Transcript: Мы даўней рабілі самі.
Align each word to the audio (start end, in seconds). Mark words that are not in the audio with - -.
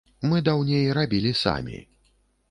Мы 0.29 0.37
даўней 0.47 0.87
рабілі 0.97 1.33
самі. 1.43 1.77